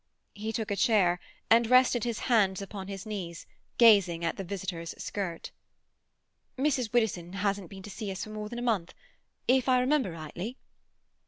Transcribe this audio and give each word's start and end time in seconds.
He 0.33 0.51
took 0.51 0.71
a 0.71 0.75
chair, 0.75 1.19
and 1.51 1.69
rested 1.69 2.05
his 2.05 2.21
hands 2.21 2.59
upon 2.59 2.87
his 2.87 3.05
knees, 3.05 3.45
gazing 3.77 4.25
at 4.25 4.35
the 4.35 4.43
visitor's 4.43 4.95
skirt. 4.97 5.51
"Mrs. 6.57 6.91
Widdowson 6.91 7.33
hasn't 7.33 7.69
been 7.69 7.83
to 7.83 7.91
see 7.91 8.11
us 8.11 8.23
for 8.23 8.31
more 8.31 8.49
than 8.49 8.57
a 8.57 8.63
month—if 8.63 9.69
I 9.69 9.79
remember 9.79 10.13
rightly." 10.13 10.57